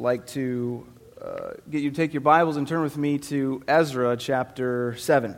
[0.00, 0.86] like to
[1.20, 5.36] uh, get you to take your Bibles and turn with me to Ezra chapter 7.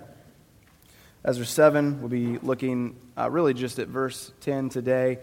[1.24, 5.19] Ezra 7, we'll be looking uh, really just at verse 10 today.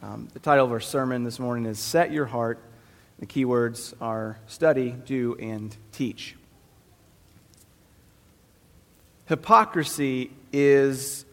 [0.00, 2.62] Um, the title of our sermon this morning is Set Your Heart.
[3.18, 6.36] The key words are study, do, and teach.
[9.26, 11.24] Hypocrisy is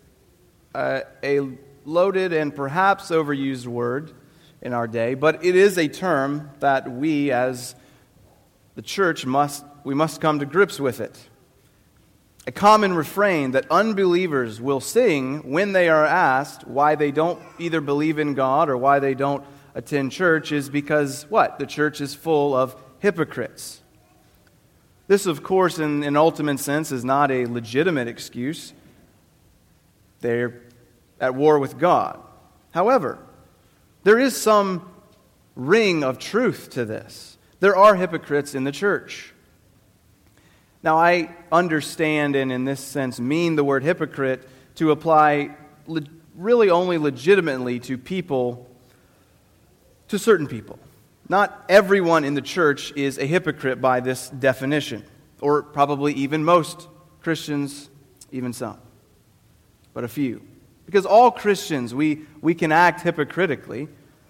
[0.73, 1.41] uh, a
[1.85, 4.15] loaded and perhaps overused word
[4.61, 7.75] in our day, but it is a term that we as
[8.75, 11.29] the church must we must come to grips with it.
[12.45, 17.81] A common refrain that unbelievers will sing when they are asked why they don't either
[17.81, 21.59] believe in God or why they don't attend church is because what?
[21.59, 23.81] The church is full of hypocrites.
[25.07, 28.73] This, of course, in an ultimate sense, is not a legitimate excuse.
[30.19, 30.61] They're
[31.19, 32.19] at war with God.
[32.71, 33.19] However,
[34.07, 34.89] there is some
[35.53, 37.37] ring of truth to this.
[37.59, 39.33] There are hypocrites in the church.
[40.81, 46.03] Now, I understand and, in this sense, mean the word hypocrite to apply le-
[46.37, 48.69] really only legitimately to people,
[50.07, 50.79] to certain people.
[51.27, 55.03] Not everyone in the church is a hypocrite by this definition,
[55.41, 56.87] or probably even most
[57.21, 57.89] Christians,
[58.31, 58.77] even some,
[59.93, 60.41] but a few.
[60.87, 63.89] Because all Christians, we, we can act hypocritically.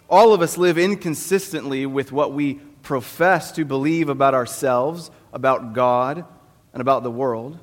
[0.09, 6.25] All of us live inconsistently with what we profess to believe about ourselves, about God,
[6.73, 7.59] and about the world.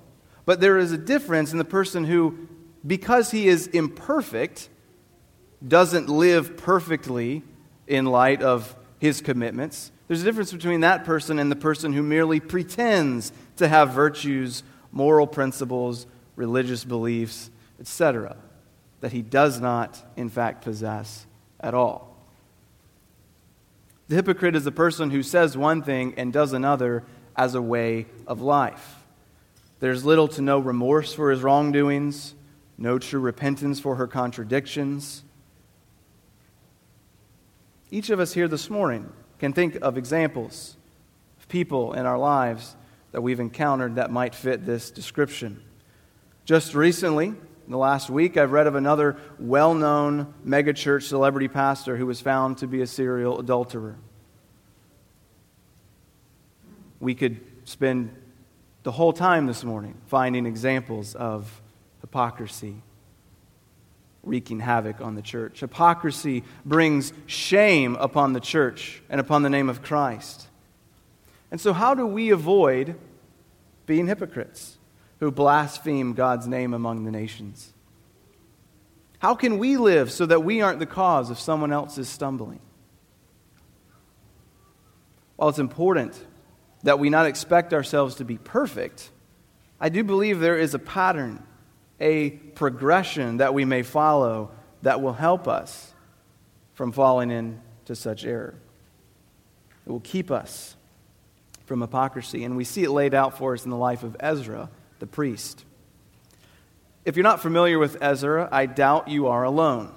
[0.46, 2.48] But there is a difference in the person who,
[2.86, 4.68] because he is imperfect,
[5.66, 7.42] doesn't live perfectly
[7.88, 9.90] in light of his commitments.
[10.06, 14.62] There's a difference between that person and the person who merely pretends to have virtues,
[14.92, 16.06] moral principles,
[16.36, 17.50] religious beliefs,
[17.80, 18.36] etc
[19.00, 21.26] that he does not, in fact, possess
[21.60, 22.16] at all.
[24.08, 27.04] The hypocrite is the person who says one thing and does another
[27.36, 28.96] as a way of life.
[29.80, 32.34] There's little to no remorse for his wrongdoings,
[32.78, 35.22] no true repentance for her contradictions.
[37.90, 40.76] Each of us here this morning can think of examples
[41.38, 42.76] of people in our lives
[43.12, 45.62] that we've encountered that might fit this description.
[46.44, 47.34] Just recently,
[47.66, 52.20] in the last week, I've read of another well known megachurch celebrity pastor who was
[52.20, 53.96] found to be a serial adulterer.
[57.00, 58.14] We could spend
[58.82, 61.62] the whole time this morning finding examples of
[62.02, 62.82] hypocrisy
[64.22, 65.60] wreaking havoc on the church.
[65.60, 70.48] Hypocrisy brings shame upon the church and upon the name of Christ.
[71.50, 72.96] And so, how do we avoid
[73.86, 74.76] being hypocrites?
[75.20, 77.72] Who blaspheme God's name among the nations?
[79.18, 82.60] How can we live so that we aren't the cause of someone else's stumbling?
[85.36, 86.14] While it's important
[86.82, 89.10] that we not expect ourselves to be perfect,
[89.80, 91.42] I do believe there is a pattern,
[91.98, 94.50] a progression that we may follow
[94.82, 95.92] that will help us
[96.74, 98.54] from falling into such error.
[99.86, 100.76] It will keep us
[101.66, 102.44] from hypocrisy.
[102.44, 104.68] And we see it laid out for us in the life of Ezra
[104.98, 105.64] the priest.
[107.04, 109.92] If you're not familiar with Ezra, I doubt you are alone.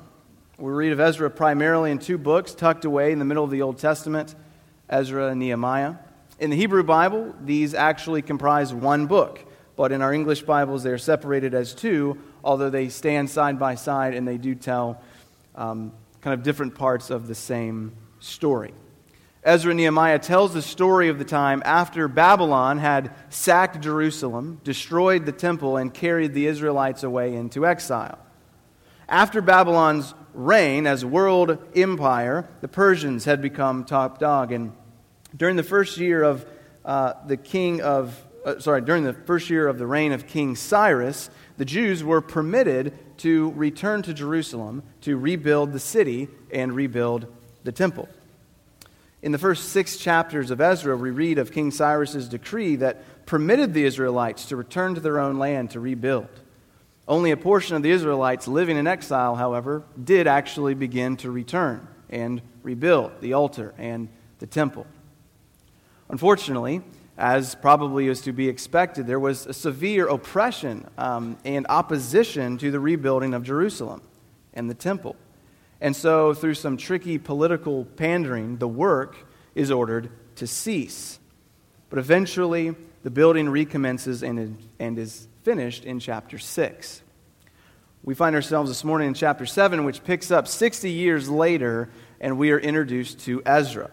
[0.58, 3.62] We read of Ezra primarily in two books tucked away in the middle of the
[3.62, 4.36] Old Testament
[4.90, 5.96] Ezra and Nehemiah.
[6.40, 9.44] In the Hebrew Bible, these actually comprise one book,
[9.76, 13.76] but in our English Bibles, they are separated as two, although they stand side by
[13.76, 15.02] side and they do tell
[15.56, 15.92] um,
[16.22, 18.74] kind of different parts of the same story.
[19.44, 25.32] Ezra Nehemiah tells the story of the time after Babylon had sacked Jerusalem, destroyed the
[25.32, 28.20] temple, and carried the Israelites away into exile.
[29.08, 34.52] After Babylon's reign as world empire, the Persians had become top dog.
[34.52, 34.74] And
[35.36, 36.46] during the first year of
[36.84, 40.56] uh, the king of, uh, sorry, during the first year of the reign of King
[40.56, 47.28] Cyrus, the Jews were permitted to return to Jerusalem to rebuild the city and rebuild
[47.64, 48.10] the temple.
[49.22, 53.74] In the first six chapters of Ezra, we read of King Cyrus's decree that permitted
[53.74, 56.30] the Israelites to return to their own land to rebuild.
[57.08, 61.88] Only a portion of the Israelites living in exile, however, did actually begin to return
[62.10, 64.10] and rebuild the altar and
[64.40, 64.86] the temple.
[66.10, 66.84] Unfortunately,
[67.18, 72.70] as probably is to be expected, there was a severe oppression um, and opposition to
[72.70, 74.02] the rebuilding of Jerusalem
[74.54, 75.16] and the temple.
[75.80, 79.16] And so, through some tricky political pandering, the work
[79.54, 81.20] is ordered to cease.
[81.90, 87.02] But eventually, the building recommences and, and is finished in chapter 6.
[88.04, 91.90] We find ourselves this morning in chapter 7, which picks up 60 years later
[92.20, 93.92] and we are introduced to Ezra,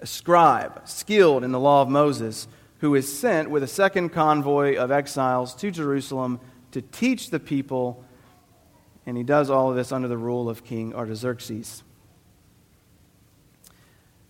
[0.00, 4.76] a scribe skilled in the law of Moses, who is sent with a second convoy
[4.76, 6.40] of exiles to Jerusalem
[6.72, 8.04] to teach the people,
[9.08, 11.82] and he does all of this under the rule of King Artaxerxes.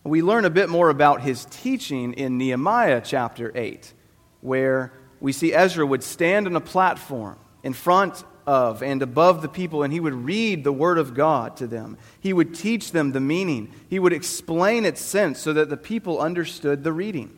[0.04, 3.92] We learn a bit more about his teaching in Nehemiah chapter 8,
[4.40, 9.48] where we see Ezra would stand on a platform in front of and above the
[9.48, 11.98] people, and he would read the Word of God to them.
[12.20, 16.20] He would teach them the meaning, he would explain its sense so that the people
[16.20, 17.36] understood the reading.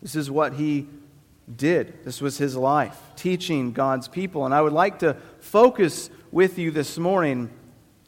[0.00, 0.86] This is what he
[1.54, 2.04] did.
[2.04, 4.44] This was his life, teaching God's people.
[4.44, 7.50] And I would like to focus with you this morning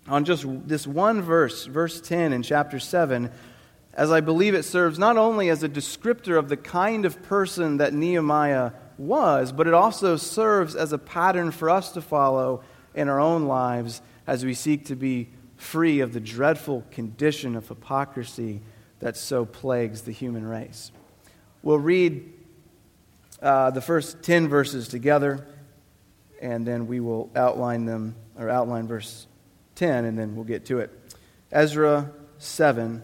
[0.09, 3.31] on just this one verse, verse 10 in chapter 7,
[3.95, 7.79] as I believe it serves not only as a descriptor of the kind of person
[7.79, 12.63] that Nehemiah was, but it also serves as a pattern for us to follow
[12.95, 17.69] in our own lives as we seek to be free of the dreadful condition of
[17.69, 18.61] hypocrisy
[19.01, 20.91] that so plagues the human race.
[21.63, 22.33] We'll read
[23.43, 25.47] uh, the first 10 verses together,
[26.41, 29.27] and then we will outline them, or outline verse
[29.77, 30.91] 10, and then we'll get to it.
[31.51, 33.03] Ezra 7,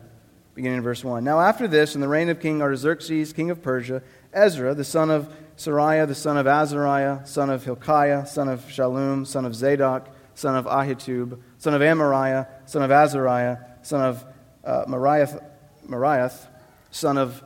[0.55, 1.25] beginning in verse 1.
[1.25, 4.03] Now, after this, in the reign of King Artaxerxes, king of Persia,
[4.33, 9.27] Ezra, the son of Seraiah, the son of Azariah, son of Hilkiah, son of Shallum,
[9.27, 14.25] son of Zadok, son of Ahitub, son of Amariah, son of Azariah, son of
[14.65, 15.41] uh, Mariath,
[15.87, 16.49] Mariath,
[16.91, 17.43] son of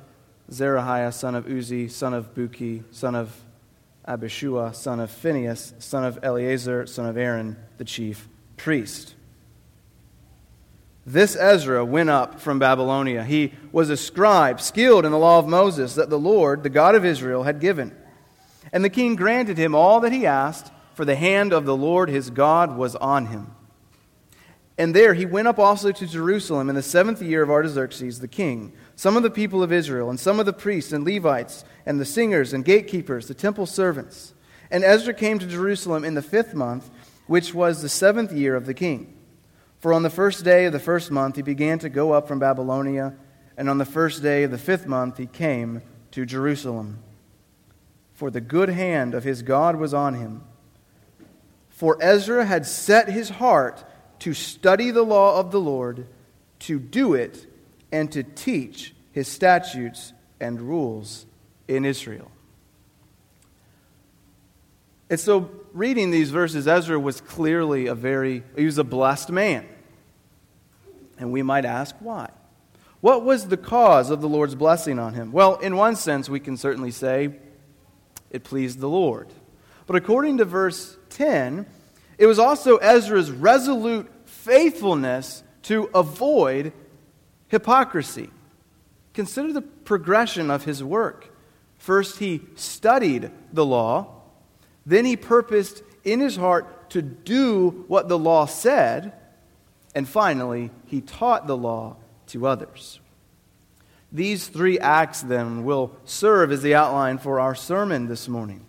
[0.50, 3.34] Zerahiah, son of Uzzi, son of Buki, son of
[4.06, 9.14] Abishua, son of Phinehas, son of Eleazar, son of Aaron, the chief priest.
[11.04, 13.24] This Ezra went up from Babylonia.
[13.24, 16.94] He was a scribe, skilled in the law of Moses that the Lord, the God
[16.94, 17.96] of Israel, had given.
[18.72, 22.10] And the king granted him all that he asked, for the hand of the Lord
[22.10, 23.52] his God was on him.
[24.76, 28.28] And there he went up also to Jerusalem in the seventh year of Artaxerxes the
[28.28, 28.72] king.
[28.98, 32.04] Some of the people of Israel, and some of the priests and Levites, and the
[32.04, 34.34] singers and gatekeepers, the temple servants.
[34.72, 36.90] And Ezra came to Jerusalem in the fifth month,
[37.28, 39.16] which was the seventh year of the king.
[39.78, 42.40] For on the first day of the first month he began to go up from
[42.40, 43.14] Babylonia,
[43.56, 45.80] and on the first day of the fifth month he came
[46.10, 46.98] to Jerusalem.
[48.14, 50.42] For the good hand of his God was on him.
[51.68, 53.84] For Ezra had set his heart
[54.18, 56.08] to study the law of the Lord,
[56.58, 57.47] to do it,
[57.90, 61.26] and to teach his statutes and rules
[61.66, 62.30] in Israel.
[65.10, 69.66] And so, reading these verses, Ezra was clearly a very, he was a blessed man.
[71.18, 72.30] And we might ask why.
[73.00, 75.32] What was the cause of the Lord's blessing on him?
[75.32, 77.36] Well, in one sense, we can certainly say
[78.30, 79.28] it pleased the Lord.
[79.86, 81.64] But according to verse 10,
[82.18, 86.72] it was also Ezra's resolute faithfulness to avoid
[87.48, 88.30] hypocrisy.
[89.14, 91.34] Consider the progression of his work.
[91.78, 94.14] First, he studied the law.
[94.86, 99.12] Then he purposed in his heart to do what the law said.
[99.94, 101.96] And finally, he taught the law
[102.28, 103.00] to others.
[104.12, 108.64] These three acts, then, will serve as the outline for our sermon this morning.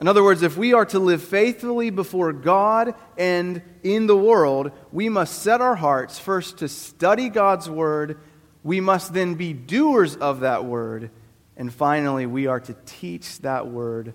[0.00, 4.72] In other words, if we are to live faithfully before God and in the world,
[4.90, 8.18] we must set our hearts first to study God's Word.
[8.64, 11.10] We must then be doers of that Word.
[11.56, 14.14] And finally, we are to teach that Word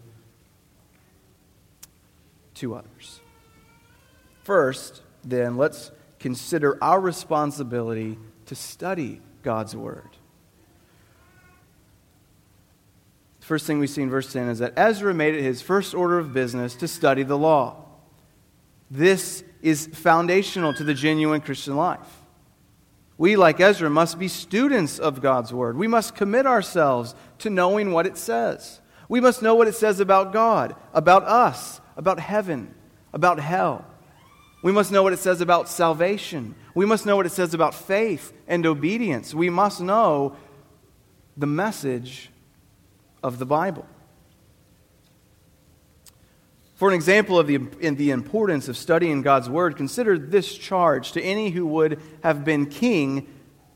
[2.55, 3.21] to others.
[4.43, 8.17] First, then, let's consider our responsibility
[8.47, 10.09] to study God's Word.
[13.39, 15.93] The first thing we see in verse 10 is that Ezra made it his first
[15.93, 17.85] order of business to study the law.
[18.91, 22.19] This is foundational to the genuine Christian life.
[23.17, 25.77] We, like Ezra, must be students of God's Word.
[25.77, 28.79] We must commit ourselves to knowing what it says.
[29.09, 32.73] We must know what it says about God, about us, about heaven,
[33.11, 33.85] about hell.
[34.61, 36.55] We must know what it says about salvation.
[36.73, 39.33] We must know what it says about faith and obedience.
[39.33, 40.35] We must know
[41.35, 42.29] the message
[43.23, 43.85] of the Bible.
[46.79, 51.21] For an example of the, the importance of studying God's Word, consider this charge to
[51.21, 53.27] any who would have been king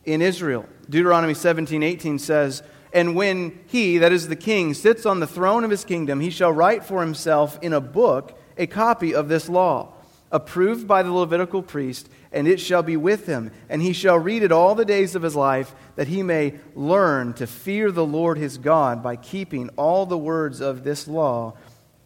[0.05, 0.65] in Israel.
[0.89, 5.65] Deuteronomy 17 18 says, And when he, that is the king, sits on the throne
[5.65, 9.49] of his kingdom, he shall write for himself in a book a copy of this
[9.49, 9.91] law,
[10.31, 13.51] approved by the Levitical priest, and it shall be with him.
[13.67, 17.33] And he shall read it all the days of his life, that he may learn
[17.33, 21.57] to fear the Lord his God by keeping all the words of this law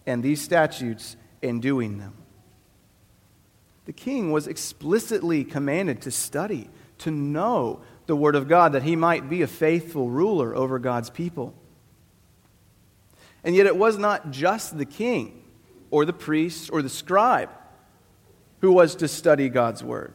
[0.07, 2.15] and these statutes in doing them.
[3.85, 8.95] The king was explicitly commanded to study, to know the Word of God, that he
[8.95, 11.53] might be a faithful ruler over God's people.
[13.43, 15.43] And yet, it was not just the king
[15.91, 17.49] or the priest or the scribe
[18.61, 20.13] who was to study God's Word.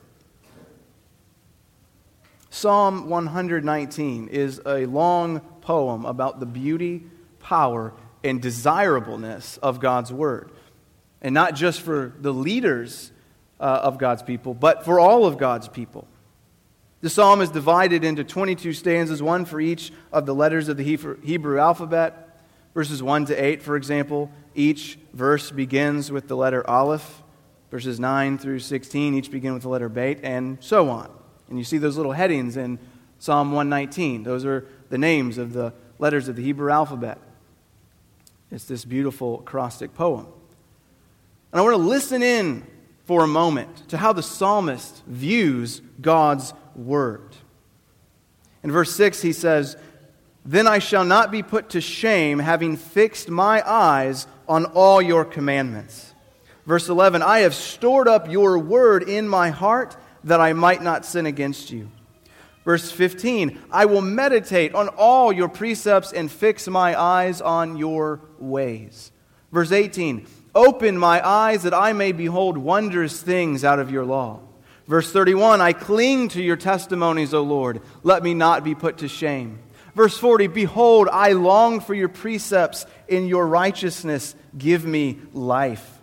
[2.51, 7.05] Psalm 119 is a long poem about the beauty,
[7.39, 10.51] power, and desirableness of God's Word.
[11.21, 13.13] And not just for the leaders
[13.61, 16.07] uh, of God's people, but for all of God's people.
[17.01, 20.85] The psalm is divided into 22 stanzas, one for each of the letters of the
[20.85, 22.41] Hebrew alphabet.
[22.75, 27.23] Verses 1 to 8, for example, each verse begins with the letter Aleph.
[27.71, 31.11] Verses 9 through 16 each begin with the letter Bet, and so on.
[31.49, 32.79] And you see those little headings in
[33.19, 34.23] Psalm 119.
[34.23, 37.19] Those are the names of the letters of the Hebrew alphabet.
[38.53, 40.27] It's this beautiful acrostic poem.
[41.53, 42.67] And I want to listen in
[43.07, 47.35] for a moment to how the psalmist views God's word.
[48.63, 49.77] In verse 6, he says,
[50.45, 55.25] Then I shall not be put to shame, having fixed my eyes on all your
[55.25, 56.13] commandments.
[56.67, 61.07] Verse 11, I have stored up your word in my heart that I might not
[61.07, 61.91] sin against you.
[62.65, 68.21] Verse 15 I will meditate on all your precepts and fix my eyes on your
[68.39, 69.11] ways.
[69.51, 74.41] Verse 18 Open my eyes that I may behold wondrous things out of your law.
[74.87, 77.81] Verse 31 I cling to your testimonies, O Lord.
[78.03, 79.59] Let me not be put to shame.
[79.95, 82.87] Verse 40 Behold, I long for your precepts.
[83.09, 86.01] In your righteousness, give me life.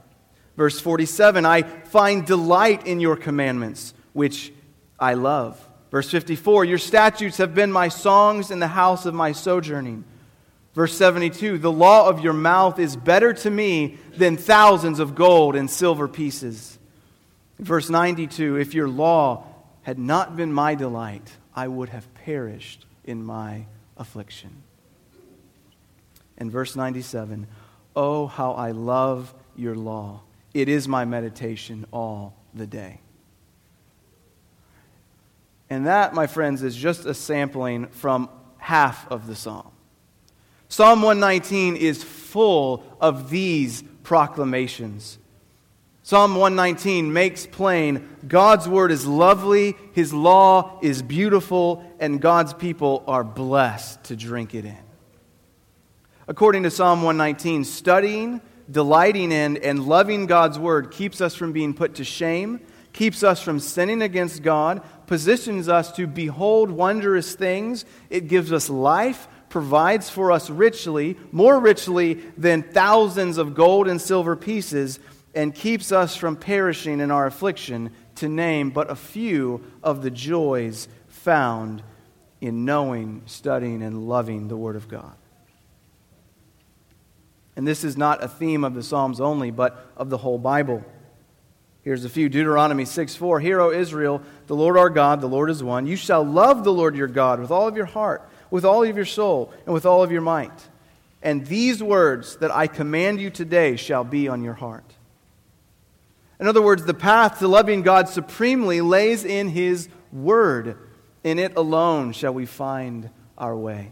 [0.58, 4.52] Verse 47 I find delight in your commandments which
[5.00, 5.69] I love.
[5.92, 10.04] Verse 54 Your statutes have been my songs in the house of my sojourning.
[10.74, 15.56] Verse 72 The law of your mouth is better to me than thousands of gold
[15.56, 16.78] and silver pieces.
[17.58, 19.46] Verse 92 If your law
[19.84, 23.66] had not been my delight, I would have perished in my
[23.98, 24.64] affliction.
[26.38, 27.48] And verse 97
[27.96, 30.22] Oh, how I love your law!
[30.54, 33.02] It is my meditation all the day.
[35.70, 39.72] And that, my friends, is just a sampling from half of the psalm.
[40.68, 45.18] Psalm 119 is full of these proclamations.
[46.04, 53.04] Psalm 119 makes plain God's word is lovely, his law is beautiful, and God's people
[53.08, 54.78] are blessed to drink it in.
[56.28, 61.74] According to Psalm 119, studying, delighting in, and loving God's word keeps us from being
[61.74, 62.60] put to shame,
[62.94, 67.84] keeps us from sinning against God, positions us to behold wondrous things.
[68.12, 74.00] It gives us life, provides for us richly, more richly than thousands of gold and
[74.00, 75.00] silver pieces,
[75.34, 80.12] and keeps us from perishing in our affliction, to name but a few of the
[80.12, 81.82] joys found
[82.40, 85.16] in knowing, studying, and loving the Word of God.
[87.56, 90.86] And this is not a theme of the Psalms only, but of the whole Bible.
[91.84, 93.40] Here's a few Deuteronomy 6 4.
[93.40, 95.88] Hear, O Israel, the Lord our God, the Lord is one.
[95.88, 98.96] You shall love the Lord your God with all of your heart, with all of
[98.96, 100.68] your soul, and with all of your might.
[101.22, 104.86] And these words that I command you today shall be on your heart.
[106.40, 110.78] In other words, the path to loving God supremely lays in His Word.
[111.24, 113.92] In it alone shall we find our way.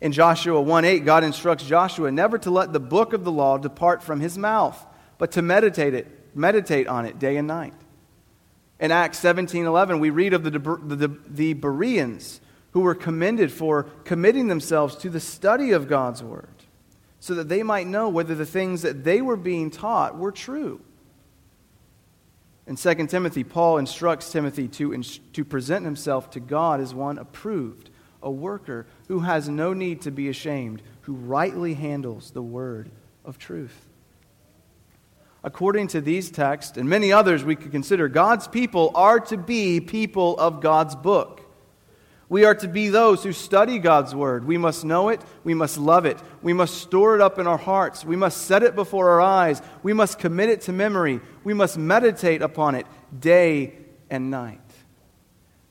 [0.00, 3.58] In Joshua 1 8, God instructs Joshua never to let the book of the law
[3.58, 4.86] depart from his mouth,
[5.20, 7.74] but to meditate it meditate on it day and night.
[8.80, 12.40] In Acts 17:11, we read of the, the, the Bereans
[12.72, 16.48] who were commended for committing themselves to the study of God's word
[17.18, 20.80] so that they might know whether the things that they were being taught were true.
[22.66, 27.90] In 2 Timothy, Paul instructs Timothy to, to present himself to God as one approved,
[28.22, 32.90] a worker who has no need to be ashamed, who rightly handles the word
[33.24, 33.89] of truth
[35.42, 39.80] according to these texts and many others we could consider, God's people are to be
[39.80, 41.40] people of God's book.
[42.28, 44.44] We are to be those who study God's word.
[44.44, 45.20] We must know it.
[45.42, 46.16] We must love it.
[46.42, 48.04] We must store it up in our hearts.
[48.04, 49.60] We must set it before our eyes.
[49.82, 51.20] We must commit it to memory.
[51.42, 52.86] We must meditate upon it
[53.18, 53.74] day
[54.08, 54.60] and night.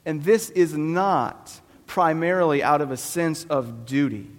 [0.06, 4.30] And this is not primarily out of a sense of duty,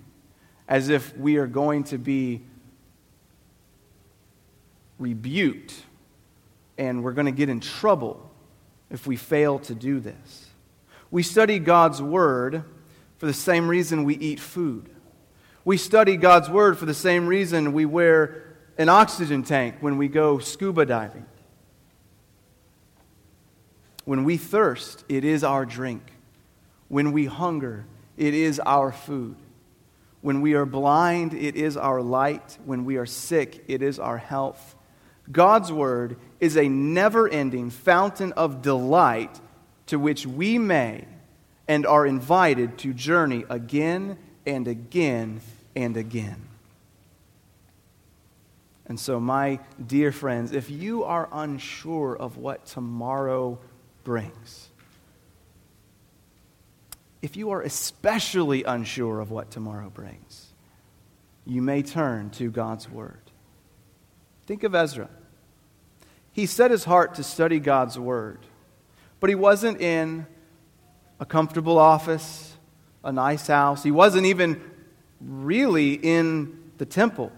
[0.69, 2.43] as if we are going to be
[5.00, 5.75] rebuked
[6.78, 8.30] and we're going to get in trouble
[8.90, 10.47] if we fail to do this.
[11.11, 12.64] We study God's Word
[13.19, 14.88] for the same reason we eat food.
[15.64, 18.45] We study God's Word for the same reason we wear
[18.78, 21.26] an oxygen tank when we go scuba diving.
[24.04, 26.02] When we thirst, it is our drink.
[26.88, 27.85] When we hunger,
[28.16, 29.37] it is our food.
[30.23, 32.59] When we are blind, it is our light.
[32.64, 34.76] When we are sick, it is our health.
[35.31, 39.41] God's Word is a never ending fountain of delight
[39.87, 41.05] to which we may
[41.69, 45.41] and are invited to journey again and again
[45.77, 46.49] and again.
[48.87, 53.59] And so, my dear friends, if you are unsure of what tomorrow
[54.03, 54.69] brings,
[57.23, 60.49] if you are especially unsure of what tomorrow brings,
[61.47, 63.20] you may turn to God's Word.
[64.50, 65.09] Think of Ezra.
[66.33, 68.40] He set his heart to study God's Word,
[69.21, 70.26] but he wasn't in
[71.21, 72.57] a comfortable office,
[73.04, 73.85] a nice house.
[73.85, 74.61] He wasn't even
[75.21, 77.30] really in the temple.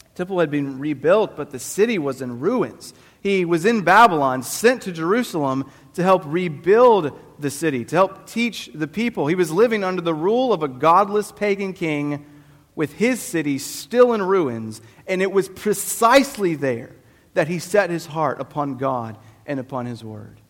[0.00, 2.94] The temple had been rebuilt, but the city was in ruins.
[3.20, 8.70] He was in Babylon, sent to Jerusalem to help rebuild the city, to help teach
[8.74, 9.28] the people.
[9.28, 12.26] He was living under the rule of a godless pagan king
[12.74, 16.94] with his city still in ruins, and it was precisely there
[17.34, 20.40] that he set his heart upon God and upon his word.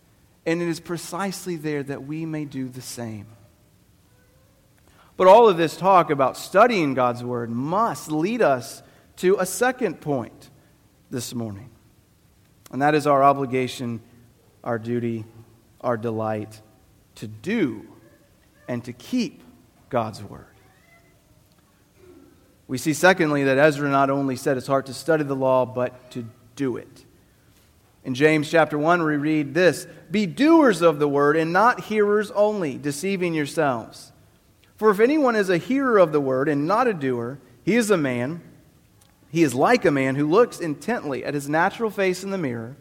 [0.45, 3.27] And it is precisely there that we may do the same.
[5.17, 8.83] But all of this talk about studying God's word must lead us
[9.17, 10.51] to a second point
[11.11, 11.71] this morning.
[12.73, 14.01] And that is our obligation,
[14.65, 15.25] our duty,
[15.81, 16.61] our delight
[17.17, 17.87] to do
[18.67, 19.43] and to keep
[19.91, 20.47] God's word.
[22.73, 26.11] We see, secondly, that Ezra not only set his heart to study the law, but
[26.13, 26.25] to
[26.57, 27.05] do it.
[28.03, 32.31] In James chapter 1, we read this Be doers of the word and not hearers
[32.31, 34.13] only, deceiving yourselves.
[34.77, 37.91] For if anyone is a hearer of the word and not a doer, he is
[37.91, 38.41] a man,
[39.29, 42.75] he is like a man who looks intently at his natural face in the mirror.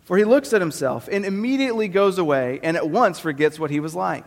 [0.00, 3.80] For he looks at himself and immediately goes away and at once forgets what he
[3.80, 4.24] was like.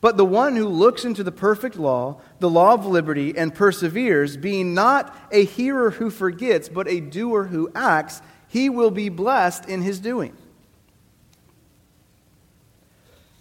[0.00, 4.36] But the one who looks into the perfect law, the law of liberty, and perseveres,
[4.36, 9.66] being not a hearer who forgets, but a doer who acts, he will be blessed
[9.68, 10.36] in his doing.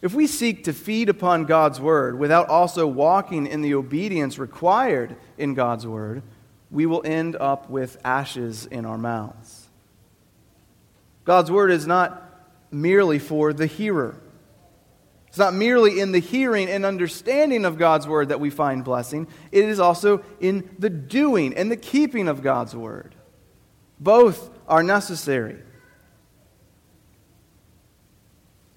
[0.01, 5.15] If we seek to feed upon God's word without also walking in the obedience required
[5.37, 6.21] in God's word,
[6.69, 9.67] we will end up with ashes in our mouths.
[11.23, 12.21] God's word is not
[12.71, 14.15] merely for the hearer.
[15.35, 19.27] It's not merely in the hearing and understanding of God's word that we find blessing,
[19.51, 23.13] it is also in the doing and the keeping of God's word.
[23.99, 25.57] Both are necessary.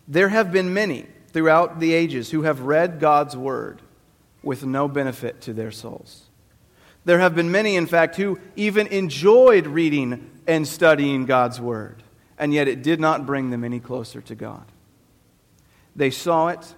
[0.09, 3.81] There have been many throughout the ages who have read God's word
[4.43, 6.25] with no benefit to their souls.
[7.05, 12.03] There have been many, in fact, who even enjoyed reading and studying God's word,
[12.37, 14.65] and yet it did not bring them any closer to God.
[15.99, 16.75] They saw it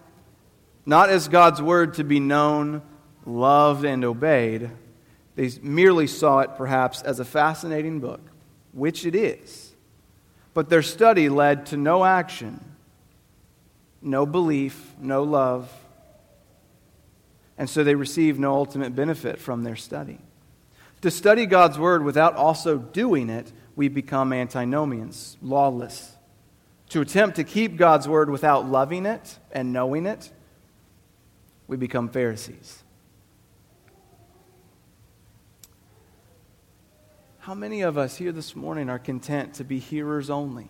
[0.86, 2.80] not as God's word to be known,
[3.26, 4.70] loved, and obeyed.
[5.36, 8.22] They merely saw it perhaps as a fascinating book,
[8.72, 9.74] which it is.
[10.54, 12.64] But their study led to no action,
[14.00, 15.70] no belief, no love.
[17.58, 20.18] And so they received no ultimate benefit from their study.
[21.02, 26.16] To study God's word without also doing it, we become antinomians, lawless
[26.90, 30.30] to attempt to keep God's word without loving it and knowing it,
[31.66, 32.82] we become Pharisees.
[37.38, 40.68] How many of us here this morning are content to be hearers only?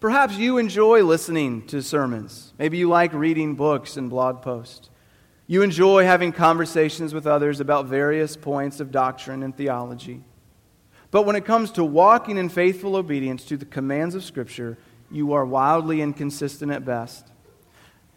[0.00, 2.52] Perhaps you enjoy listening to sermons.
[2.58, 4.90] Maybe you like reading books and blog posts.
[5.46, 10.22] You enjoy having conversations with others about various points of doctrine and theology.
[11.16, 14.76] But when it comes to walking in faithful obedience to the commands of Scripture,
[15.10, 17.26] you are wildly inconsistent at best.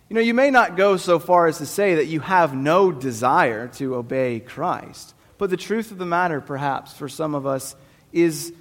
[0.10, 2.92] You know, you may not go so far as to say that you have no
[2.92, 7.74] desire to obey Christ, but the truth of the matter, perhaps, for some of us,
[8.12, 8.52] is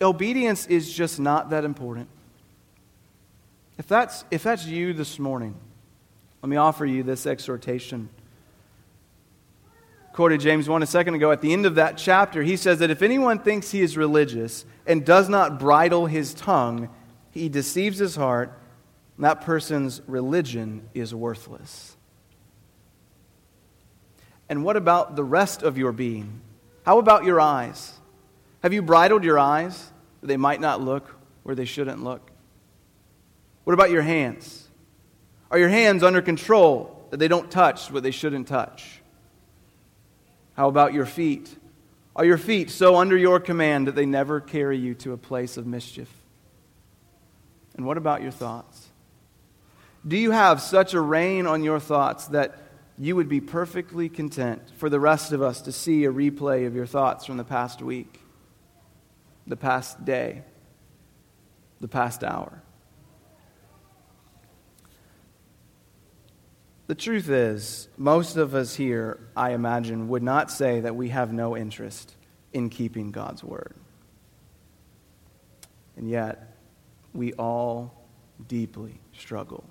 [0.00, 2.08] obedience is just not that important.
[3.78, 5.56] If that's, if that's you this morning,
[6.40, 8.10] let me offer you this exhortation
[10.16, 12.90] quoted James 1 a second ago, at the end of that chapter, he says that
[12.90, 16.88] if anyone thinks he is religious and does not bridle his tongue,
[17.32, 18.58] he deceives his heart,
[19.16, 21.98] and that person's religion is worthless.
[24.48, 26.40] And what about the rest of your being?
[26.86, 27.92] How about your eyes?
[28.62, 32.30] Have you bridled your eyes that they might not look where they shouldn't look?
[33.64, 34.66] What about your hands?
[35.50, 38.95] Are your hands under control that they don't touch what they shouldn't touch?
[40.56, 41.54] How about your feet?
[42.14, 45.58] Are your feet so under your command that they never carry you to a place
[45.58, 46.10] of mischief?
[47.76, 48.88] And what about your thoughts?
[50.06, 52.56] Do you have such a rein on your thoughts that
[52.98, 56.74] you would be perfectly content for the rest of us to see a replay of
[56.74, 58.20] your thoughts from the past week,
[59.46, 60.42] the past day,
[61.82, 62.62] the past hour?
[66.86, 71.32] The truth is, most of us here, I imagine, would not say that we have
[71.32, 72.14] no interest
[72.52, 73.74] in keeping God's word.
[75.96, 76.56] And yet,
[77.12, 78.06] we all
[78.46, 79.64] deeply struggle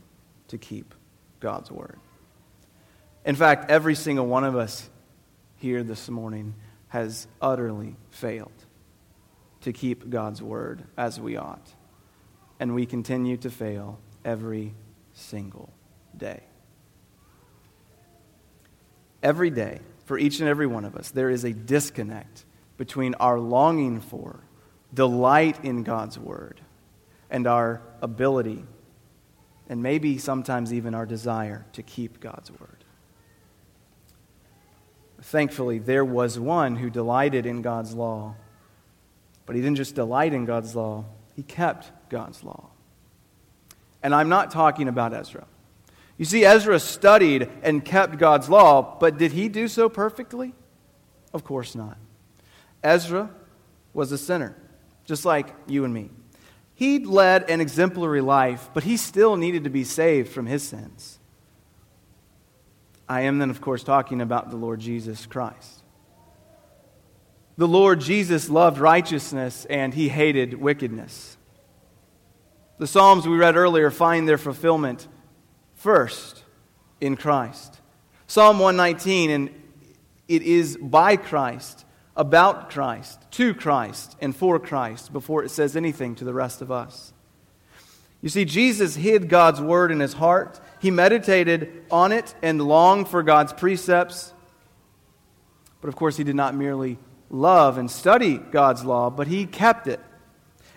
[0.49, 0.93] to keep
[1.39, 1.99] God's word.
[3.23, 4.89] In fact, every single one of us
[5.57, 6.53] here this morning
[6.89, 8.51] has utterly failed
[9.61, 11.73] to keep God's word as we ought.
[12.59, 14.73] And we continue to fail every
[15.13, 15.71] single
[16.15, 16.43] day.
[19.25, 22.45] Every day, for each and every one of us, there is a disconnect
[22.77, 24.41] between our longing for,
[24.93, 26.61] delight in God's word,
[27.31, 28.63] and our ability,
[29.67, 32.83] and maybe sometimes even our desire to keep God's word.
[35.23, 38.35] Thankfully, there was one who delighted in God's law,
[39.47, 41.03] but he didn't just delight in God's law,
[41.35, 42.69] he kept God's law.
[44.03, 45.47] And I'm not talking about Ezra.
[46.17, 50.53] You see, Ezra studied and kept God's law, but did he do so perfectly?
[51.33, 51.97] Of course not.
[52.83, 53.29] Ezra
[53.93, 54.55] was a sinner,
[55.03, 56.09] just like you and me.
[56.73, 61.19] He led an exemplary life, but he still needed to be saved from his sins.
[63.07, 65.83] I am then, of course, talking about the Lord Jesus Christ.
[67.57, 71.37] The Lord Jesus loved righteousness and he hated wickedness.
[72.77, 75.07] The Psalms we read earlier find their fulfillment
[75.85, 76.43] first
[76.99, 77.79] in Christ.
[78.25, 79.49] Psalm 119, and
[80.27, 86.15] it is by Christ, about Christ, to Christ, and for Christ before it says anything
[86.15, 87.13] to the rest of us.
[88.23, 90.59] You see, Jesus hid God's word in his heart.
[90.81, 94.33] He meditated on it and longed for God's precepts.
[95.81, 96.97] But of course, he did not merely
[97.29, 99.99] love and study God's law, but he kept it.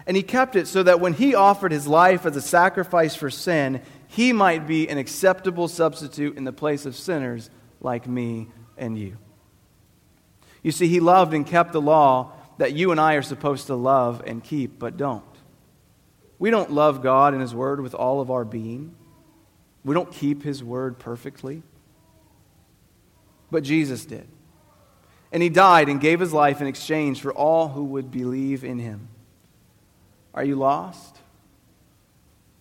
[0.06, 3.28] And he kept it so that when he offered his life as a sacrifice for
[3.28, 8.98] sin, he might be an acceptable substitute in the place of sinners like me and
[8.98, 9.18] you.
[10.62, 13.76] You see, he loved and kept the law that you and I are supposed to
[13.76, 15.22] love and keep, but don't.
[16.38, 18.94] We don't love God and his word with all of our being.
[19.84, 21.62] We don't keep his word perfectly.
[23.50, 24.26] But Jesus did.
[25.30, 28.78] And he died and gave his life in exchange for all who would believe in
[28.78, 29.08] him.
[30.32, 31.18] Are you lost?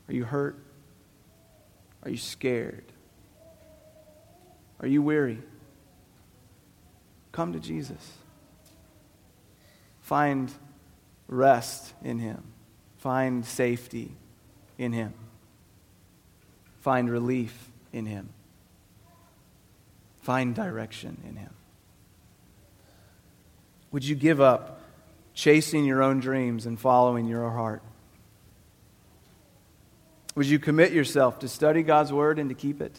[0.09, 0.57] Are you hurt?
[2.03, 2.85] Are you scared?
[4.79, 5.39] Are you weary?
[7.31, 8.13] Come to Jesus.
[10.01, 10.51] Find
[11.27, 12.43] rest in Him.
[12.97, 14.11] Find safety
[14.77, 15.13] in Him.
[16.81, 18.29] Find relief in Him.
[20.21, 21.53] Find direction in Him.
[23.91, 24.81] Would you give up
[25.33, 27.81] chasing your own dreams and following your heart?
[30.37, 32.95] Would you commit yourself to study God's word and to keep it?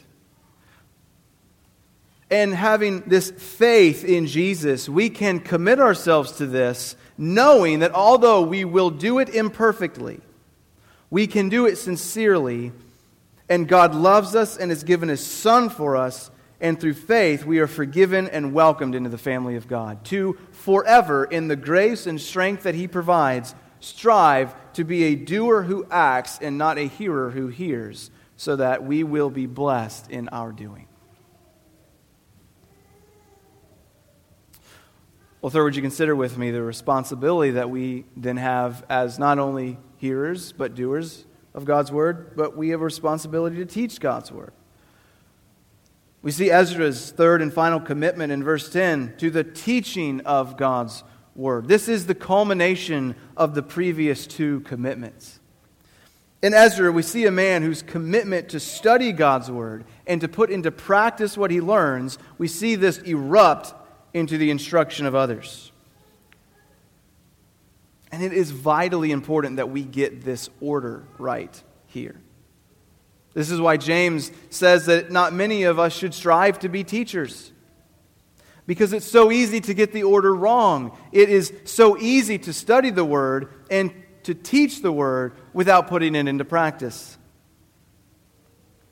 [2.29, 8.43] And having this faith in Jesus, we can commit ourselves to this, knowing that although
[8.43, 10.21] we will do it imperfectly,
[11.11, 12.73] we can do it sincerely,
[13.49, 17.61] and God loves us and has given His Son for us, and through faith we
[17.61, 22.21] are forgiven and welcomed into the family of God, to forever, in the grace and
[22.21, 27.31] strength that He provides, strive to be a doer who acts and not a hearer
[27.31, 30.87] who hears, so that we will be blessed in our doing.
[35.41, 39.39] Well, third, would you consider with me the responsibility that we then have as not
[39.39, 44.33] only hearers, but doers of God's word, but we have a responsibility to teach God's
[44.33, 44.53] word.
[46.23, 51.05] We see Ezra's third and final commitment in verse 10 to the teaching of God's
[51.35, 51.69] word.
[51.69, 55.41] This is the culmination of the previous two commitments.
[56.41, 60.51] In Ezra, we see a man whose commitment to study God's word and to put
[60.51, 63.75] into practice what he learns, we see this erupt
[64.15, 65.73] into the instruction of others.
[68.13, 72.21] And it is vitally important that we get this order right here.
[73.35, 77.53] This is why James says that not many of us should strive to be teachers
[78.69, 80.97] because it's so easy to get the order wrong.
[81.11, 86.15] It is so easy to study the Word and to teach the Word without putting
[86.15, 87.17] it into practice.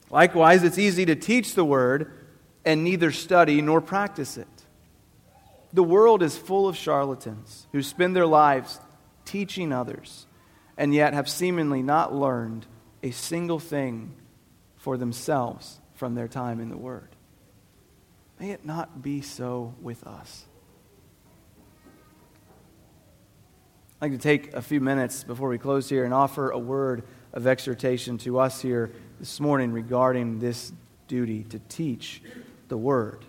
[0.08, 2.10] Likewise, it's easy to teach the Word
[2.64, 4.48] and neither study nor practice it.
[5.74, 8.80] The world is full of charlatans who spend their lives
[9.26, 10.26] teaching others
[10.78, 12.64] and yet have seemingly not learned
[13.02, 14.14] a single thing
[14.78, 17.15] for themselves from their time in the Word.
[18.38, 20.44] May it not be so with us.
[24.00, 27.04] I'd like to take a few minutes before we close here and offer a word
[27.32, 30.72] of exhortation to us here this morning regarding this
[31.08, 32.22] duty to teach
[32.68, 33.24] the Word.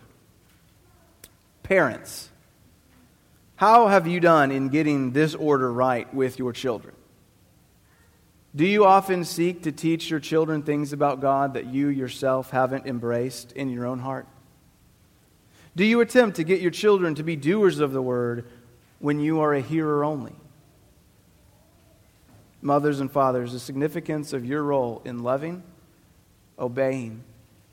[1.64, 2.30] Parents,
[3.58, 6.96] how have you done in getting this order right with your children?
[8.56, 12.86] Do you often seek to teach your children things about God that you yourself haven't
[12.86, 14.26] embraced in your own heart?
[15.78, 18.48] Do you attempt to get your children to be doers of the word
[18.98, 20.34] when you are a hearer only?
[22.64, 25.62] Mothers and fathers, the significance of your role in loving,
[26.58, 27.24] obeying,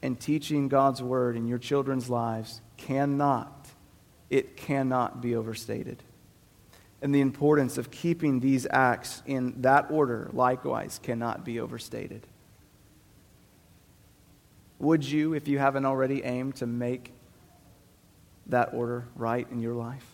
[0.02, 3.68] and teaching God's word in your children's lives cannot,
[4.28, 6.02] it cannot be overstated.
[7.00, 12.26] And the importance of keeping these acts in that order, likewise, cannot be overstated.
[14.78, 17.10] Would you, if you haven't already, aim to make
[18.48, 20.04] that order right in your life?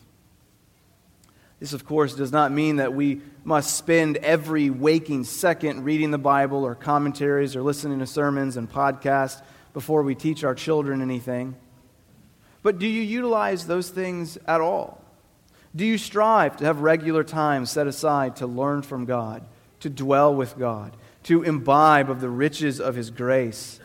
[1.60, 6.18] This, of course, does not mean that we must spend every waking second reading the
[6.18, 9.42] Bible or commentaries or listening to sermons and podcasts
[9.74, 11.54] before we teach our children anything.
[12.62, 15.04] But do you utilize those things at all?
[15.76, 19.44] Do you strive to have regular time set aside to learn from God,
[19.80, 23.80] to dwell with God, to imbibe of the riches of His grace?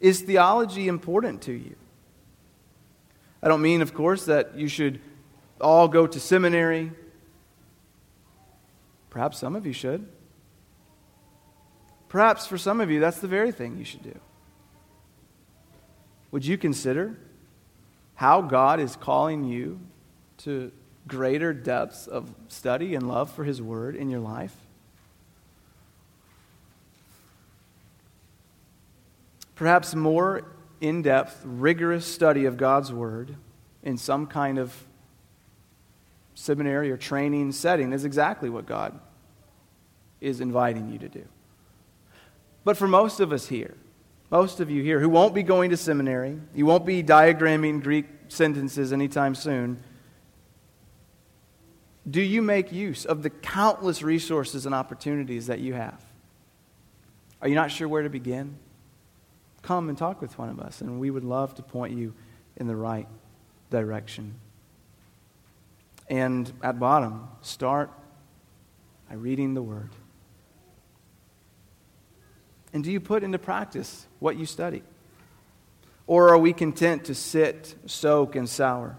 [0.00, 1.74] Is theology important to you?
[3.42, 5.00] I don't mean, of course, that you should
[5.60, 6.92] all go to seminary.
[9.10, 10.06] Perhaps some of you should.
[12.08, 14.18] Perhaps for some of you, that's the very thing you should do.
[16.30, 17.18] Would you consider
[18.14, 19.80] how God is calling you
[20.38, 20.70] to
[21.08, 24.54] greater depths of study and love for His Word in your life?
[29.54, 30.51] Perhaps more
[30.82, 33.36] in depth, rigorous study of God's Word
[33.84, 34.74] in some kind of
[36.34, 38.98] seminary or training setting is exactly what God
[40.20, 41.24] is inviting you to do.
[42.64, 43.76] But for most of us here,
[44.28, 48.06] most of you here who won't be going to seminary, you won't be diagramming Greek
[48.26, 49.80] sentences anytime soon,
[52.10, 56.02] do you make use of the countless resources and opportunities that you have?
[57.40, 58.58] Are you not sure where to begin?
[59.62, 62.14] Come and talk with one of us, and we would love to point you
[62.56, 63.08] in the right
[63.70, 64.34] direction.
[66.08, 67.90] And at bottom, start
[69.08, 69.90] by reading the Word.
[72.72, 74.82] And do you put into practice what you study?
[76.06, 78.98] Or are we content to sit, soak, and sour?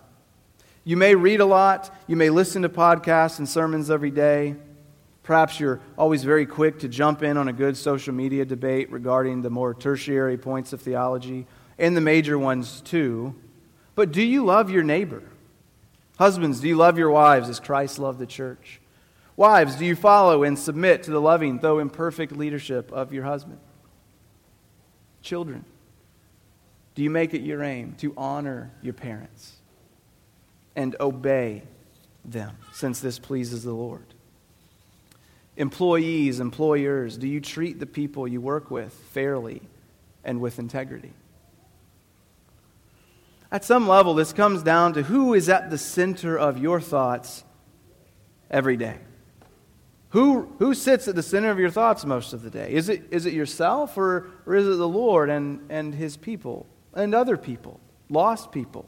[0.85, 4.55] You may read a lot, you may listen to podcasts and sermons every day.
[5.23, 9.41] Perhaps you're always very quick to jump in on a good social media debate regarding
[9.41, 11.47] the more tertiary points of theology
[11.79, 13.33] and the major ones too.
[13.95, 15.23] But do you love your neighbor?
[16.17, 18.81] Husbands, do you love your wives as Christ loved the church?
[19.35, 23.59] Wives, do you follow and submit to the loving, though imperfect leadership of your husband?
[25.21, 25.65] Children,
[26.95, 29.53] do you make it your aim to honor your parents
[30.75, 31.63] and obey
[32.25, 34.12] them, since this pleases the Lord?
[35.55, 39.61] Employees, employers, do you treat the people you work with fairly
[40.23, 41.13] and with integrity?
[43.51, 47.43] At some level, this comes down to who is at the center of your thoughts
[48.49, 48.97] every day.
[50.09, 52.71] Who, who sits at the center of your thoughts most of the day?
[52.71, 56.65] Is it, is it yourself or, or is it the Lord and, and His people
[56.95, 58.87] and other people, lost people?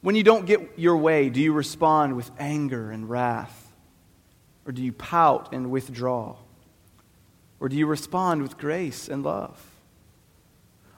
[0.00, 3.67] When you don't get your way, do you respond with anger and wrath?
[4.68, 6.36] Or do you pout and withdraw?
[7.58, 9.64] Or do you respond with grace and love?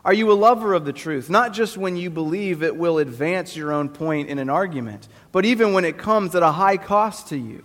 [0.04, 1.30] Are you a lover of the truth?
[1.30, 5.44] Not just when you believe it will advance your own point in an argument, but
[5.44, 7.64] even when it comes at a high cost to you.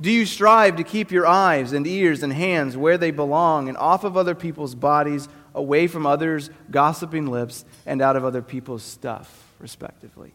[0.00, 3.76] Do you strive to keep your eyes and ears and hands where they belong and
[3.76, 8.84] off of other people's bodies, away from others' gossiping lips, and out of other people's
[8.84, 10.32] stuff, respectively?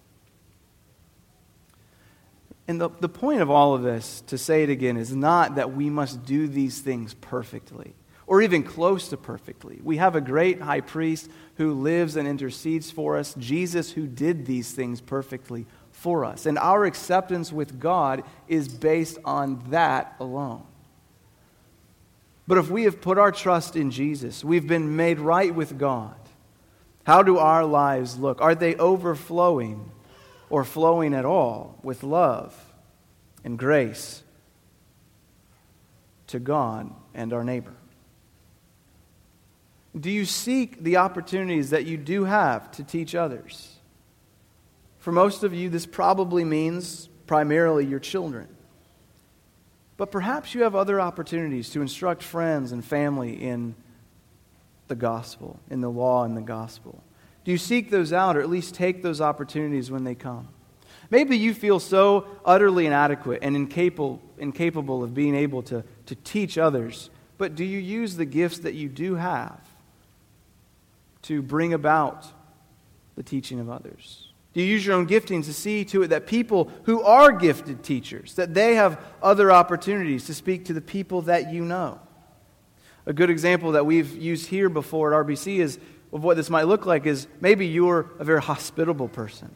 [2.67, 5.73] And the, the point of all of this, to say it again, is not that
[5.73, 7.93] we must do these things perfectly
[8.25, 9.79] or even close to perfectly.
[9.83, 14.45] We have a great high priest who lives and intercedes for us, Jesus, who did
[14.45, 16.45] these things perfectly for us.
[16.45, 20.63] And our acceptance with God is based on that alone.
[22.47, 26.15] But if we have put our trust in Jesus, we've been made right with God.
[27.03, 28.41] How do our lives look?
[28.41, 29.91] Are they overflowing
[30.49, 32.55] or flowing at all with love
[33.43, 34.23] and grace
[36.27, 37.73] to God and our neighbor?
[39.99, 43.75] Do you seek the opportunities that you do have to teach others?
[44.97, 48.47] For most of you, this probably means primarily your children.
[49.97, 53.75] But perhaps you have other opportunities to instruct friends and family in
[54.87, 57.03] the gospel, in the law and the gospel.
[57.43, 60.47] Do you seek those out or at least take those opportunities when they come?
[61.09, 66.57] Maybe you feel so utterly inadequate and incapable, incapable of being able to, to teach
[66.57, 69.59] others, but do you use the gifts that you do have
[71.23, 72.25] to bring about
[73.15, 74.29] the teaching of others?
[74.53, 77.83] Do you use your own giftings to see to it that people who are gifted
[77.83, 81.99] teachers, that they have other opportunities to speak to the people that you know?
[83.05, 85.79] A good example that we've used here before at RBC is
[86.13, 89.53] of what this might look like is maybe you're a very hospitable person.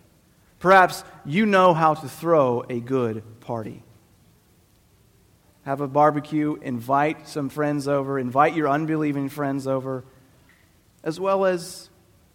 [0.60, 3.84] Perhaps you know how to throw a good party.
[5.66, 10.04] Have a barbecue, invite some friends over, invite your unbelieving friends over,
[11.04, 11.90] as well as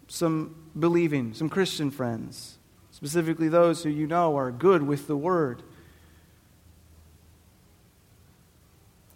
[0.07, 2.57] some believing, some Christian friends,
[2.91, 5.63] specifically those who you know are good with the word.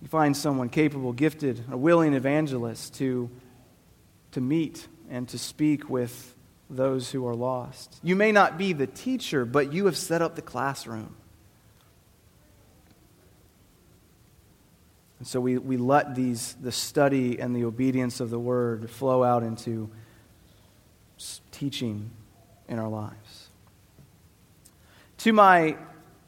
[0.01, 3.29] You find someone capable, gifted, a willing evangelist to,
[4.31, 6.35] to meet and to speak with
[6.69, 7.99] those who are lost.
[8.03, 11.15] You may not be the teacher, but you have set up the classroom.
[15.19, 19.23] And so we, we let these, the study and the obedience of the word flow
[19.23, 19.89] out into
[21.51, 22.11] teaching
[22.67, 23.49] in our lives.
[25.19, 25.77] To my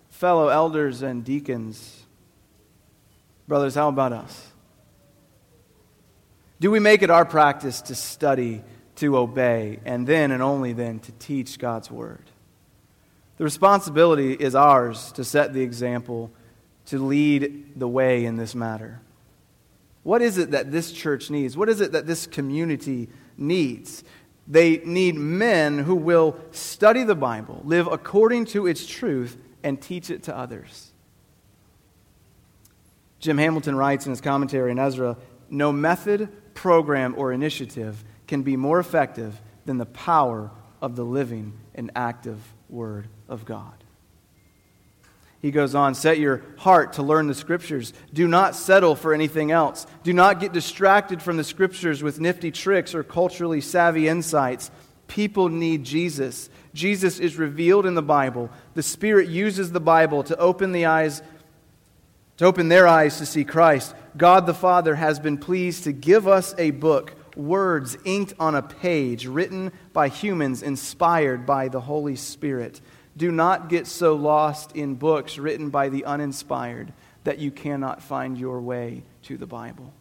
[0.09, 2.03] fellow elders and deacons,
[3.47, 4.48] brothers, how about us?
[6.59, 8.63] Do we make it our practice to study,
[8.95, 12.23] to obey, and then and only then to teach God's word?
[13.37, 16.31] The responsibility is ours to set the example,
[16.87, 18.99] to lead the way in this matter.
[20.03, 21.55] What is it that this church needs?
[21.55, 24.03] What is it that this community needs?
[24.45, 30.09] They need men who will study the Bible, live according to its truth, and teach
[30.09, 30.91] it to others.
[33.19, 35.15] Jim Hamilton writes in his commentary in Ezra
[35.49, 41.53] no method, program, or initiative can be more effective than the power of the living
[41.73, 43.73] and active Word of God.
[45.41, 47.93] He goes on, set your heart to learn the Scriptures.
[48.13, 49.87] Do not settle for anything else.
[50.03, 54.69] Do not get distracted from the Scriptures with nifty tricks or culturally savvy insights.
[55.07, 56.49] People need Jesus.
[56.73, 58.49] Jesus is revealed in the Bible.
[58.73, 61.21] The Spirit uses the Bible to open the eyes
[62.39, 63.93] to open their eyes to see Christ.
[64.19, 68.61] God the Father has been pleased to give us a book, words inked on a
[68.61, 72.81] page, written by humans, inspired by the Holy Spirit.
[73.15, 76.91] Do not get so lost in books written by the uninspired
[77.23, 79.93] that you cannot find your way to the Bible.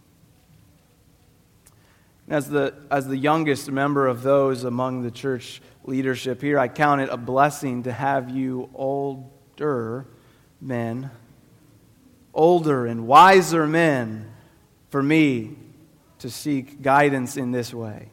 [2.28, 7.02] As the, as the youngest member of those among the church leadership here, I count
[7.02, 10.06] it a blessing to have you older
[10.60, 11.12] men
[12.34, 14.30] older and wiser men
[14.90, 15.56] for me
[16.20, 18.10] to seek guidance in this way.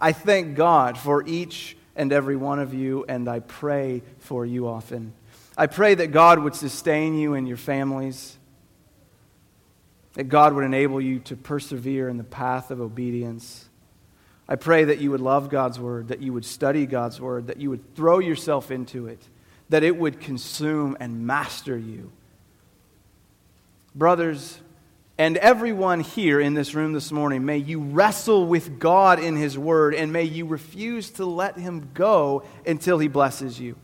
[0.00, 4.68] I thank God for each and every one of you, and I pray for you
[4.68, 5.12] often.
[5.56, 8.36] I pray that God would sustain you and your families,
[10.14, 13.68] that God would enable you to persevere in the path of obedience.
[14.48, 17.58] I pray that you would love God's word, that you would study God's word, that
[17.58, 19.20] you would throw yourself into it,
[19.68, 22.12] that it would consume and master you
[23.94, 24.60] brothers,
[25.16, 29.58] and everyone here in this room this morning, may you wrestle with God in His
[29.58, 33.76] Word and may you refuse to let Him go until He blesses you.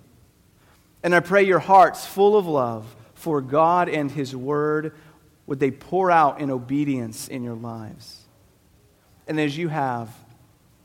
[1.02, 4.94] And I pray your hearts full of love for God and His Word
[5.46, 8.20] would they pour out in obedience in your lives.
[9.26, 10.14] And as you have,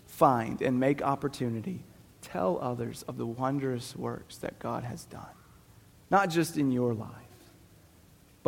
[0.08, 1.84] find and make opportunity,
[2.22, 5.26] tell others of the wondrous works that God has done,
[6.10, 7.29] not just in your life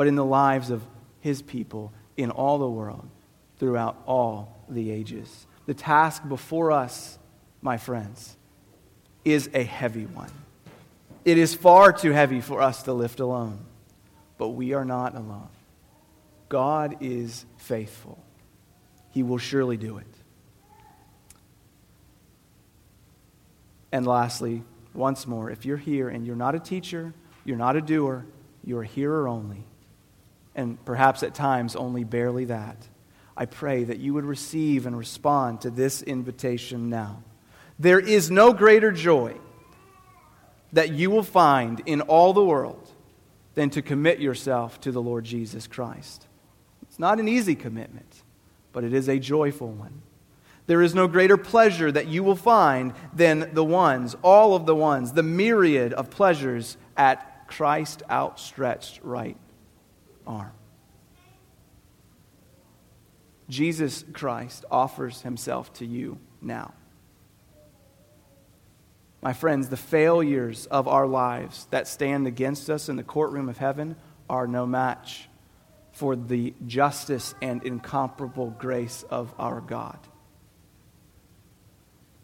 [0.01, 0.81] but in the lives of
[1.19, 3.07] his people in all the world
[3.59, 5.45] throughout all the ages.
[5.67, 7.19] The task before us,
[7.61, 8.35] my friends,
[9.23, 10.31] is a heavy one.
[11.23, 13.59] It is far too heavy for us to lift alone,
[14.39, 15.49] but we are not alone.
[16.49, 18.17] God is faithful.
[19.11, 20.15] He will surely do it.
[23.91, 24.63] And lastly,
[24.95, 27.13] once more, if you're here and you're not a teacher,
[27.45, 28.25] you're not a doer,
[28.63, 29.63] you're a hearer only,
[30.55, 32.87] and perhaps at times only barely that.
[33.35, 37.23] I pray that you would receive and respond to this invitation now.
[37.79, 39.37] There is no greater joy
[40.73, 42.91] that you will find in all the world
[43.55, 46.27] than to commit yourself to the Lord Jesus Christ.
[46.83, 48.23] It's not an easy commitment,
[48.73, 50.01] but it is a joyful one.
[50.67, 54.75] There is no greater pleasure that you will find than the ones, all of the
[54.75, 59.37] ones, the myriad of pleasures at Christ outstretched right
[60.25, 60.51] arm.
[63.49, 66.73] Jesus Christ offers himself to you now.
[69.21, 73.57] My friends, the failures of our lives that stand against us in the courtroom of
[73.57, 73.95] heaven
[74.29, 75.27] are no match
[75.91, 79.99] for the justice and incomparable grace of our God.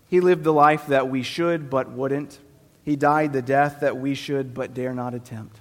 [0.09, 2.39] He lived the life that we should but wouldn't.
[2.83, 5.59] He died the death that we should but dare not attempt.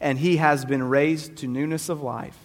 [0.00, 2.38] And he has been raised to newness of life,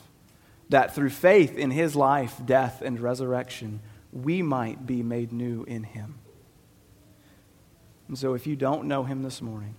[0.70, 3.80] that through faith in his life, death, and resurrection,
[4.12, 6.16] we might be made new in him.
[8.08, 9.76] And so, if you don't know him this morning,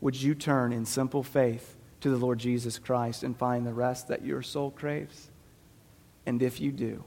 [0.00, 4.08] would you turn in simple faith to the Lord Jesus Christ and find the rest
[4.08, 5.30] that your soul craves?
[6.26, 7.04] And if you do,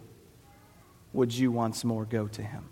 [1.12, 2.70] would you once more go to him?